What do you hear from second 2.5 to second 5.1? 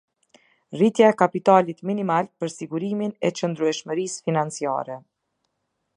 sigurimin e qëndrueshmërisë financiare.